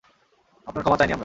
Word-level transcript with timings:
আপনার 0.67 0.83
ক্ষমা 0.83 0.97
চাইনি 0.97 1.13
আমরা। 1.13 1.19